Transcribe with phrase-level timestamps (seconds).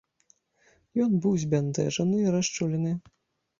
[1.05, 2.99] Ён быў збянтэжаны і расчулены.